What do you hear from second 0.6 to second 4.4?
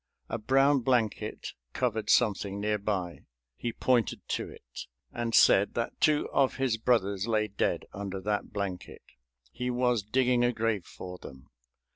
blanket covered something near by. He pointed